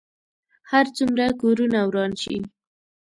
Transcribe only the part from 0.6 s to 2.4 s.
هر څومره کورونه وران شي.